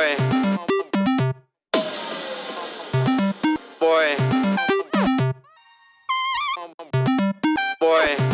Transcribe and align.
Boy. 0.00 0.16
Boy. 3.78 4.16
Boy. 7.78 8.29